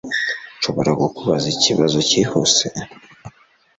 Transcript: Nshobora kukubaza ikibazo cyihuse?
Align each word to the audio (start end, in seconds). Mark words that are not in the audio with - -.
Nshobora 0.57 0.91
kukubaza 0.99 1.47
ikibazo 1.55 1.97
cyihuse? 2.09 2.65